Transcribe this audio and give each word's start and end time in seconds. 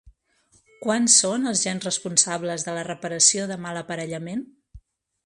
Quants 0.85 1.17
són 1.23 1.45
els 1.51 1.61
gens 1.67 1.85
responsables 1.87 2.65
de 2.71 2.75
la 2.79 2.87
reparació 2.87 3.45
de 3.53 3.59
malaparellament? 3.67 4.43